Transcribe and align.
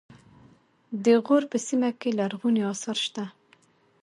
د 1.05 1.05
غور 1.25 1.43
په 1.51 1.57
سیمه 1.67 1.89
کې 1.99 2.09
لرغوني 2.19 2.61
اثار 2.71 2.97
شته 3.05 3.25